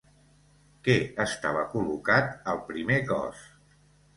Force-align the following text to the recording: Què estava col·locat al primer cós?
Què 0.87 0.95
estava 1.25 1.65
col·locat 1.73 2.35
al 2.55 2.63
primer 2.71 2.99
cós? 3.13 3.45